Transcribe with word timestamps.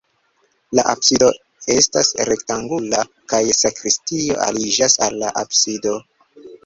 La 0.77 0.85
absido 0.93 1.27
estas 1.73 2.09
rektangula 2.29 3.03
kaj 3.35 3.43
sakristio 3.59 4.41
aliĝas 4.47 4.97
al 5.09 5.21
la 5.25 5.35
absido. 5.43 5.93